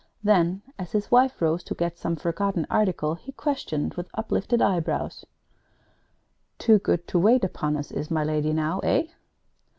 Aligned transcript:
Then, 0.23 0.63
as 0.79 0.93
his 0.93 1.11
wife 1.11 1.39
rose 1.43 1.63
to 1.63 1.75
get 1.75 1.95
some 1.99 2.15
forgotten 2.15 2.65
article, 2.71 3.13
he 3.13 3.31
questioned, 3.33 3.93
with 3.93 4.09
uplifted 4.15 4.59
eyebrows: 4.59 5.25
"Too 6.57 6.79
good 6.79 7.07
to 7.09 7.19
wait 7.19 7.43
upon 7.43 7.77
us, 7.77 7.91
is 7.91 8.09
my 8.09 8.23
lady 8.23 8.51
now, 8.51 8.79
eh?" 8.79 9.09